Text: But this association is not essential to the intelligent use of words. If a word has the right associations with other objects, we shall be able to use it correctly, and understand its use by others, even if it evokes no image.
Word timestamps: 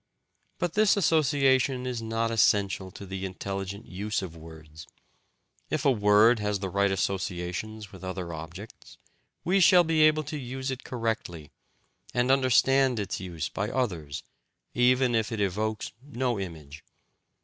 But 0.57 0.73
this 0.73 0.97
association 0.97 1.85
is 1.85 2.01
not 2.01 2.31
essential 2.31 2.89
to 2.89 3.05
the 3.05 3.23
intelligent 3.23 3.85
use 3.85 4.23
of 4.23 4.35
words. 4.35 4.87
If 5.69 5.85
a 5.85 5.91
word 5.91 6.39
has 6.39 6.57
the 6.57 6.69
right 6.71 6.89
associations 6.89 7.91
with 7.91 8.03
other 8.03 8.33
objects, 8.33 8.97
we 9.43 9.59
shall 9.59 9.83
be 9.83 10.01
able 10.01 10.23
to 10.23 10.39
use 10.39 10.71
it 10.71 10.83
correctly, 10.83 11.51
and 12.15 12.31
understand 12.31 12.99
its 12.99 13.19
use 13.19 13.47
by 13.49 13.69
others, 13.69 14.23
even 14.73 15.13
if 15.13 15.31
it 15.31 15.39
evokes 15.39 15.91
no 16.03 16.39
image. 16.39 16.83